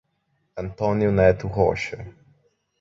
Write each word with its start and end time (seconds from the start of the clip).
Antônio 0.57 1.11
Neto 1.11 1.45
Rocha 1.47 2.11